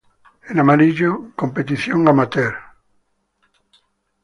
[0.49, 2.55] En amarillo, competición amateur.